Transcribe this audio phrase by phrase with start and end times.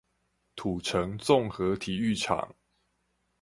[0.55, 2.55] 土城綜合體育場